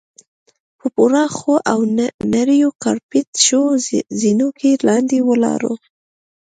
په 0.79 0.87
پراخو 0.95 1.53
او 1.71 1.79
نریو 2.33 2.69
کارپیټ 2.83 3.27
شوو 3.45 3.71
زینو 4.19 4.49
کې 4.59 4.71
لاندې 4.87 5.17
ولاړو. 5.29 5.73